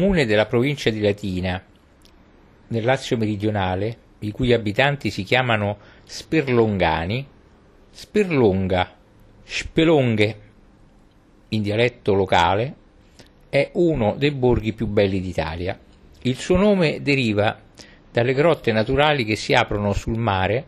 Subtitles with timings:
[0.00, 1.60] comune della provincia di Latina,
[2.68, 7.26] nel Lazio meridionale, i cui abitanti si chiamano Sperlongani,
[7.90, 8.94] Sperlonga,
[9.42, 10.40] Spelonghe,
[11.48, 12.74] in dialetto locale,
[13.48, 15.76] è uno dei borghi più belli d'Italia.
[16.22, 17.60] Il suo nome deriva
[18.12, 20.64] dalle grotte naturali che si aprono sul mare,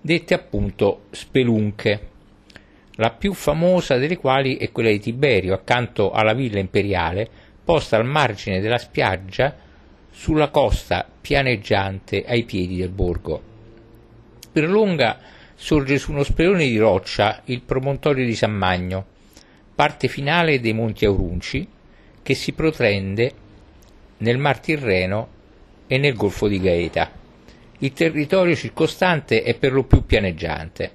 [0.00, 2.08] dette appunto spelunche,
[2.96, 8.04] la più famosa delle quali è quella di Tiberio, accanto alla villa imperiale, posta al
[8.04, 9.56] margine della spiaggia
[10.10, 13.42] sulla costa pianeggiante ai piedi del borgo.
[14.52, 15.18] Per lunga
[15.54, 19.06] sorge su uno spelone di roccia il promontorio di San Magno,
[19.74, 21.66] parte finale dei Monti Aurunci,
[22.22, 23.32] che si protrende
[24.18, 25.28] nel Mar Tirreno
[25.86, 27.10] e nel Golfo di Gaeta.
[27.78, 30.90] Il territorio circostante è per lo più pianeggiante.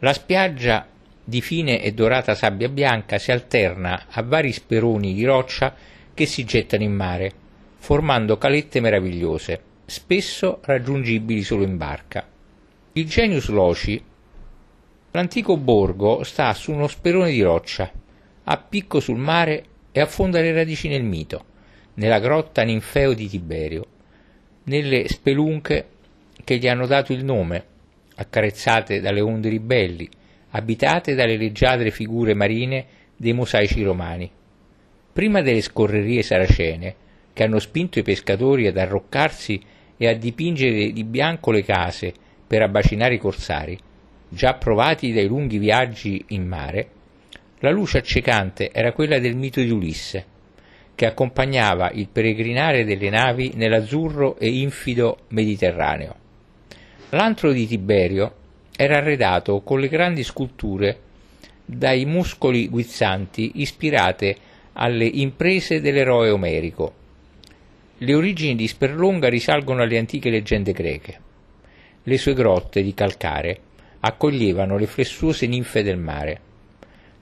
[0.00, 0.86] La spiaggia
[1.28, 5.74] di fine e dorata sabbia bianca si alterna a vari speroni di roccia
[6.14, 7.32] che si gettano in mare,
[7.76, 12.26] formando calette meravigliose, spesso raggiungibili solo in barca.
[12.92, 14.02] Il Genius Loci,
[15.10, 17.92] l'antico borgo, sta su uno sperone di roccia,
[18.44, 21.44] a picco sul mare e affonda le radici nel mito,
[21.94, 23.86] nella grotta ninfeo di Tiberio,
[24.62, 25.88] nelle spelunche
[26.42, 27.64] che gli hanno dato il nome,
[28.14, 30.08] accarezzate dalle onde ribelli,
[30.50, 34.30] abitate dalle leggiadre figure marine dei mosaici romani.
[35.12, 36.94] Prima delle scorrerie saracene,
[37.32, 39.60] che hanno spinto i pescatori ad arroccarsi
[39.96, 42.12] e a dipingere di bianco le case
[42.46, 43.78] per abbacinare i corsari,
[44.28, 46.90] già provati dai lunghi viaggi in mare,
[47.60, 50.24] la luce accecante era quella del mito di Ulisse,
[50.94, 56.14] che accompagnava il peregrinare delle navi nell'azzurro e infido Mediterraneo.
[57.10, 58.34] L'antro di Tiberio
[58.80, 61.00] era arredato con le grandi sculture
[61.64, 64.36] dai muscoli guizzanti ispirate
[64.74, 66.92] alle imprese dell'eroe omerico.
[67.98, 71.20] Le origini di Sperlonga risalgono alle antiche leggende greche.
[72.04, 73.58] Le sue grotte di calcare
[73.98, 76.40] accoglievano le flessuose ninfe del mare.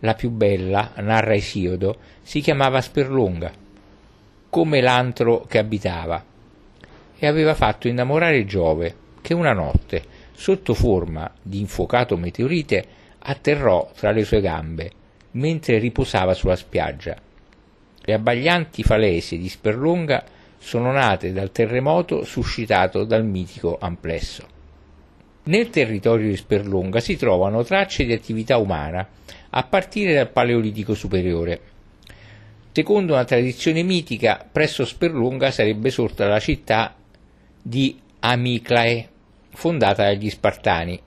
[0.00, 3.50] La più bella, narra Esiodo, si chiamava Sperlonga,
[4.50, 6.22] come l'antro che abitava,
[7.18, 12.84] e aveva fatto innamorare Giove, che una notte, sotto forma di infuocato meteorite,
[13.18, 14.90] atterrò tra le sue gambe,
[15.32, 17.16] mentre riposava sulla spiaggia.
[18.00, 20.24] Le abbaglianti falesie di Sperlonga
[20.58, 24.46] sono nate dal terremoto suscitato dal mitico amplesso.
[25.44, 29.08] Nel territorio di Sperlonga si trovano tracce di attività umana
[29.50, 31.60] a partire dal Paleolitico superiore.
[32.72, 36.94] Secondo una tradizione mitica, presso Sperlonga sarebbe sorta la città
[37.62, 39.08] di Amiclae,
[39.56, 41.00] fondata dagli Spartani.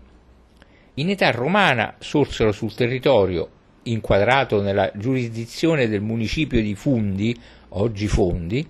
[0.95, 3.47] In età romana sorsero sul territorio,
[3.83, 7.38] inquadrato nella giurisdizione del municipio di Fundi,
[7.69, 8.67] oggi Fondi,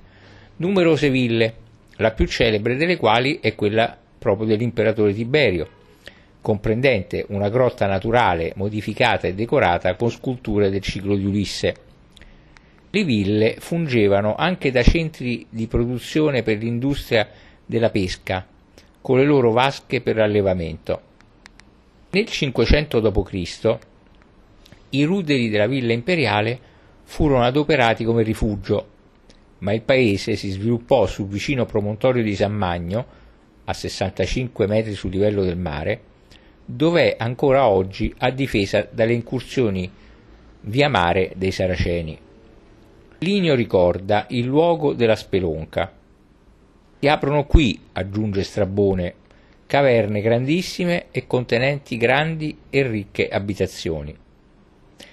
[0.57, 1.53] numerose ville,
[1.95, 5.68] la più celebre delle quali è quella proprio dell'imperatore Tiberio,
[6.41, 11.75] comprendente una grotta naturale modificata e decorata con sculture del ciclo di Ulisse.
[12.89, 17.28] Le ville fungevano anche da centri di produzione per l'industria
[17.66, 18.45] della pesca,
[19.02, 21.02] con le loro vasche per allevamento.
[22.12, 23.78] Nel 500 d.C.
[24.90, 26.60] i ruderi della villa imperiale
[27.04, 28.88] furono adoperati come rifugio,
[29.60, 33.06] ma il paese si sviluppò sul vicino promontorio di San Magno,
[33.66, 36.02] a 65 metri sul livello del mare,
[36.66, 39.92] dove è ancora oggi a difesa dalle incursioni
[40.62, 42.18] via mare dei Saraceni.
[43.20, 45.92] Linio ricorda il luogo della spelonca,
[47.00, 49.14] si aprono qui, aggiunge Strabone,
[49.66, 54.14] caverne grandissime e contenenti grandi e ricche abitazioni.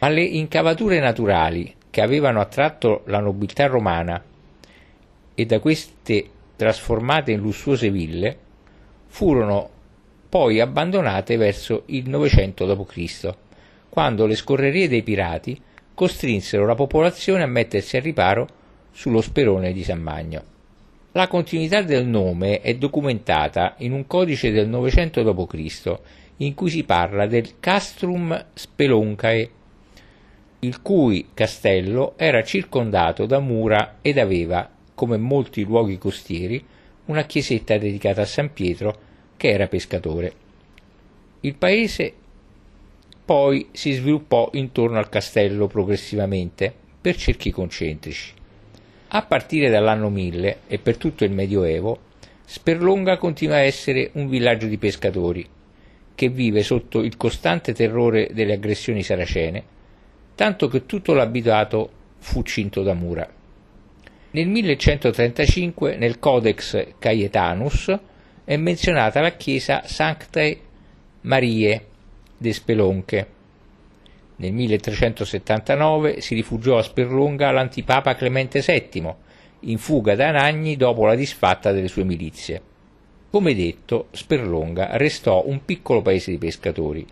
[0.01, 4.21] Ma le incavature naturali che avevano attratto la nobiltà romana
[5.35, 8.37] e da queste trasformate in lussuose ville
[9.07, 9.71] furono
[10.29, 13.35] poi abbandonate verso il 900 d.C.,
[13.89, 15.59] quando le scorrerie dei pirati
[15.95, 18.49] costrinsero la popolazione a mettersi a riparo
[18.91, 20.56] sullo sperone di San Magno.
[21.17, 25.99] La continuità del nome è documentata in un codice del 900 d.C.
[26.37, 29.51] in cui si parla del Castrum Speloncae,
[30.59, 36.63] il cui castello era circondato da mura ed aveva, come molti luoghi costieri,
[37.07, 38.95] una chiesetta dedicata a San Pietro
[39.39, 40.33] che era pescatore.
[41.41, 42.13] Il paese
[43.25, 46.71] poi si sviluppò intorno al castello progressivamente
[47.01, 48.35] per cerchi concentrici.
[49.09, 52.01] A partire dall'anno 1000 e per tutto il Medioevo,
[52.45, 55.47] Sperlonga continua a essere un villaggio di pescatori
[56.15, 59.63] che vive sotto il costante terrore delle aggressioni saracene,
[60.35, 63.29] tanto che tutto l'abitato fu cinto da mura.
[64.31, 67.97] Nel 1135 nel Codex Caetanus
[68.45, 70.59] è menzionata la chiesa Sanctae
[71.23, 71.87] Marie
[72.37, 73.27] de Spelonche.
[74.39, 79.15] Nel 1379 si rifugiò a Sperlonga l'antipapa Clemente VII,
[79.61, 82.61] in fuga da Anagni dopo la disfatta delle sue milizie.
[83.31, 87.07] Come detto, Sperlonga restò un piccolo paese di pescatori,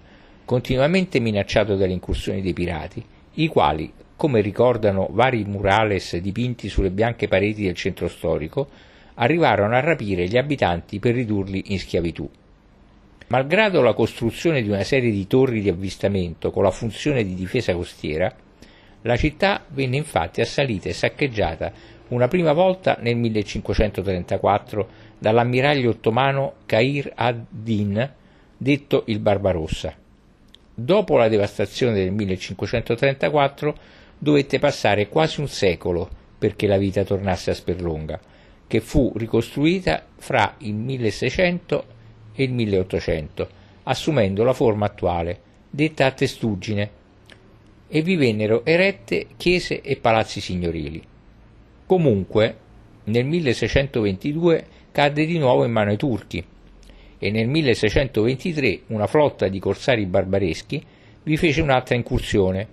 [0.44, 3.02] continuamente minacciato dalle incursioni dei pirati,
[3.34, 8.68] i quali, come ricordano vari murales dipinti sulle bianche pareti del centro storico,
[9.14, 12.28] arrivarono a rapire gli abitanti per ridurli in schiavitù.
[13.28, 17.74] Malgrado la costruzione di una serie di torri di avvistamento con la funzione di difesa
[17.74, 18.32] costiera,
[19.02, 21.72] la città venne infatti assalita e saccheggiata
[22.08, 24.88] una prima volta nel 1534
[25.18, 28.12] dall'ammiraglio ottomano Cair ad-Din,
[28.56, 29.94] detto il Barbarossa.
[30.74, 33.74] Dopo la devastazione del 1534
[34.18, 38.20] dovette passare quasi un secolo perché la vita tornasse a Sperlonga,
[38.66, 41.86] che fu ricostruita fra il 1600
[42.34, 43.48] e il 1800,
[43.84, 45.40] assumendo la forma attuale,
[45.70, 46.90] detta a testuggine,
[47.88, 51.02] e vi vennero erette chiese e palazzi signorili.
[51.86, 52.56] Comunque,
[53.04, 56.44] nel 1622 cadde di nuovo in mano ai turchi
[57.18, 60.82] e nel 1623 una flotta di corsari barbareschi
[61.22, 62.68] vi fece un'altra incursione,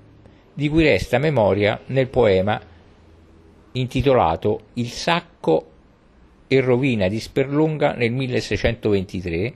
[0.54, 2.60] di cui resta memoria nel poema
[3.74, 5.71] intitolato Il sacco
[6.54, 9.54] e rovina di Sperlonga nel 1623,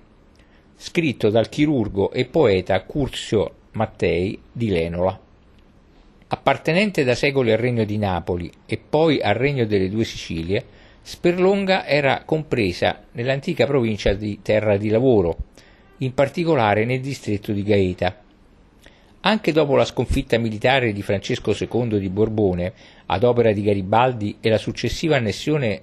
[0.77, 5.19] scritto dal chirurgo e poeta Curzio Mattei di Lenola.
[6.27, 10.63] Appartenente da secoli al regno di Napoli e poi al regno delle due Sicilie,
[11.01, 15.35] Sperlonga era compresa nell'antica provincia di Terra di Lavoro,
[15.97, 18.21] in particolare nel distretto di Gaeta.
[19.19, 22.71] Anche dopo la sconfitta militare di Francesco II di Borbone
[23.07, 25.81] ad opera di Garibaldi e la successiva annessione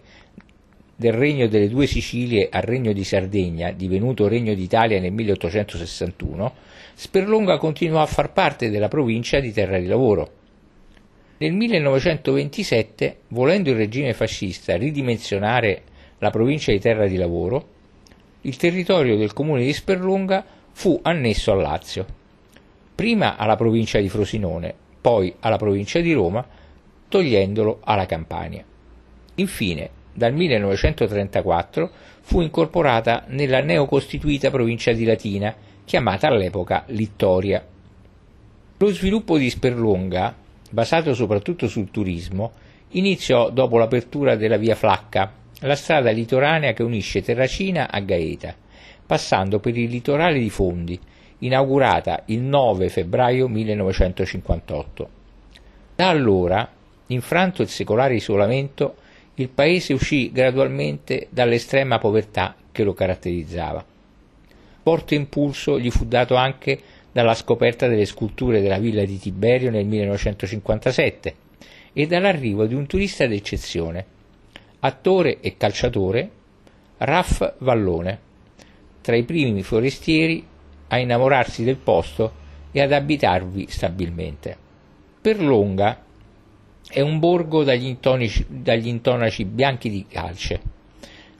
[1.02, 6.54] del Regno delle Due Sicilie al Regno di Sardegna, divenuto Regno d'Italia nel 1861,
[6.94, 10.30] Sperlonga continuò a far parte della provincia di Terra di Lavoro.
[11.38, 15.82] Nel 1927, volendo il regime fascista ridimensionare
[16.18, 17.68] la provincia di Terra di Lavoro,
[18.42, 22.06] il territorio del comune di Sperlonga fu annesso al Lazio,
[22.94, 26.46] prima alla provincia di Frosinone, poi alla provincia di Roma,
[27.08, 28.64] togliendolo alla Campania.
[29.34, 35.54] Infine, dal 1934 fu incorporata nella neocostituita provincia di Latina,
[35.84, 37.64] chiamata all'epoca Littoria.
[38.78, 40.34] Lo sviluppo di Sperlonga,
[40.70, 42.52] basato soprattutto sul turismo,
[42.90, 48.54] iniziò dopo l'apertura della via Flacca, la strada litoranea che unisce Terracina a Gaeta,
[49.06, 50.98] passando per il litorale di Fondi,
[51.38, 55.08] inaugurata il 9 febbraio 1958.
[55.94, 56.68] Da allora,
[57.06, 58.96] infranto il secolare isolamento,
[59.36, 63.84] il paese uscì gradualmente dall'estrema povertà che lo caratterizzava.
[64.82, 66.78] Forte impulso gli fu dato anche
[67.12, 71.34] dalla scoperta delle sculture della villa di Tiberio nel 1957
[71.92, 74.04] e dall'arrivo di un turista d'eccezione,
[74.80, 76.30] attore e calciatore
[76.98, 78.18] Raff Vallone,
[79.00, 80.44] tra i primi forestieri
[80.88, 82.40] a innamorarsi del posto
[82.70, 84.56] e ad abitarvi stabilmente.
[85.20, 86.02] Per Longa
[86.92, 90.60] è un borgo dagli, intonici, dagli intonaci bianchi di calce,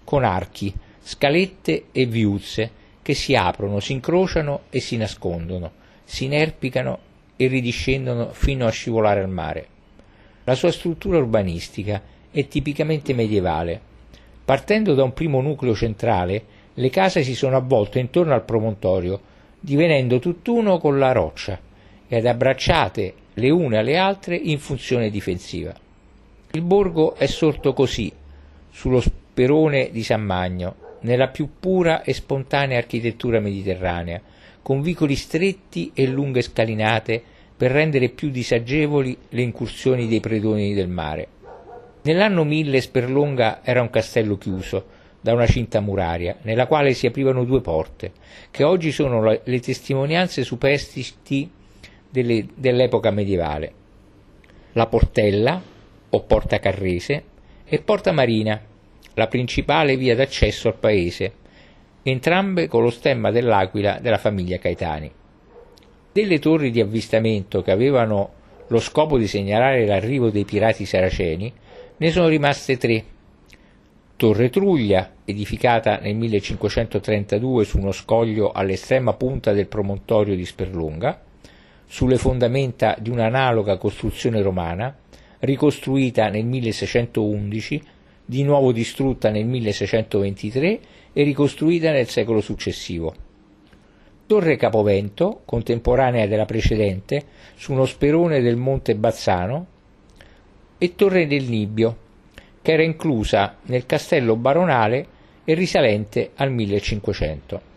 [0.03, 2.71] con archi, scalette e viuzze
[3.03, 5.73] che si aprono, si incrociano e si nascondono,
[6.05, 6.99] si inerpicano
[7.37, 9.67] e ridiscendono fino a scivolare al mare.
[10.45, 13.79] La sua struttura urbanistica è tipicamente medievale.
[14.47, 19.21] Partendo da un primo nucleo centrale, le case si sono avvolte intorno al promontorio,
[19.61, 21.61] divenendo tutt'uno con la roccia,
[22.09, 25.75] ed abbracciate le une alle altre in funzione difensiva.
[26.51, 28.13] Il borgo è sorto così,
[28.71, 34.21] sullo sperone di San Magno, nella più pura e spontanea architettura mediterranea,
[34.61, 37.23] con vicoli stretti e lunghe scalinate
[37.57, 41.29] per rendere più disagevoli le incursioni dei predoni del mare.
[42.03, 47.45] Nell'anno 1000 Sperlonga era un castello chiuso da una cinta muraria, nella quale si aprivano
[47.45, 48.13] due porte,
[48.51, 51.49] che oggi sono le testimonianze superstiti
[52.13, 53.73] dell'epoca medievale,
[54.73, 55.61] la Portella
[56.11, 57.25] o Porta Carrese
[57.65, 58.61] e Porta Marina,
[59.15, 61.33] la principale via d'accesso al paese,
[62.03, 65.11] entrambe con lo stemma dell'aquila della famiglia Caetani.
[66.13, 68.33] Delle torri di avvistamento che avevano
[68.67, 71.51] lo scopo di segnalare l'arrivo dei pirati saraceni,
[71.97, 73.05] ne sono rimaste tre.
[74.17, 81.21] Torre Truglia, edificata nel 1532 su uno scoglio all'estrema punta del promontorio di Sperlonga,
[81.93, 84.97] sulle fondamenta di un'analoga costruzione romana,
[85.41, 87.83] ricostruita nel 1611,
[88.25, 90.81] di nuovo distrutta nel 1623
[91.13, 93.15] e ricostruita nel secolo successivo.
[94.25, 97.25] Torre Capovento, contemporanea della precedente,
[97.57, 99.67] su uno sperone del monte Bazzano,
[100.79, 101.97] e Torre del Nibbio,
[102.63, 105.07] che era inclusa nel castello baronale
[105.45, 107.72] e risalente al 1500.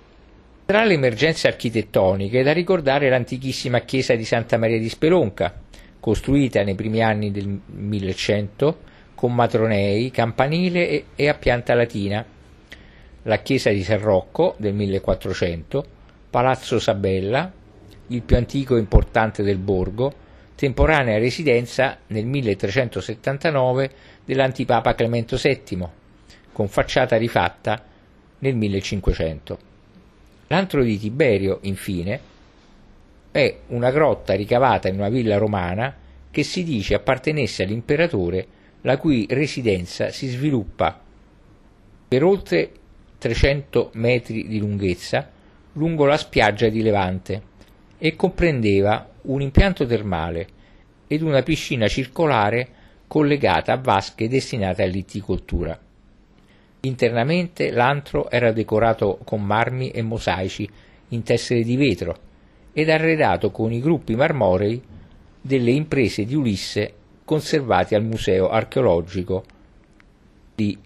[0.68, 5.62] Tra le emergenze architettoniche è da ricordare l'antichissima chiesa di Santa Maria di Spelonca,
[6.00, 8.80] costruita nei primi anni del 1100
[9.14, 12.26] con matronei, campanile e, a pianta latina,
[13.22, 15.86] la chiesa di San Rocco del 1400,
[16.32, 17.52] Palazzo Sabella,
[18.08, 20.12] il più antico e importante del borgo,
[20.56, 23.92] temporanea residenza nel 1379
[24.26, 25.88] dell'antipapa Clemento VII,
[26.52, 27.84] con facciata rifatta
[28.40, 29.74] nel 1500.
[30.48, 32.20] L'antro di Tiberio, infine,
[33.32, 35.94] è una grotta ricavata in una villa romana
[36.32, 38.48] che si dice appartenesse all'imperatore
[38.82, 41.02] la cui residenza si sviluppa
[42.08, 42.72] per oltre
[43.18, 45.32] 300 metri di lunghezza
[45.74, 47.42] lungo la spiaggia di Levante
[47.98, 50.48] e comprendeva un impianto termale
[51.08, 52.68] ed una piscina circolare
[53.08, 55.80] collegata a vasche destinate all'itticoltura.
[56.86, 60.70] Internamente l'antro era decorato con marmi e mosaici
[61.10, 62.16] in tessere di vetro
[62.74, 64.80] ed arredato con i gruppi marmorei
[65.42, 66.94] delle imprese di Ulisse
[67.26, 69.44] conservati al Museo archeologico
[70.54, 70.78] di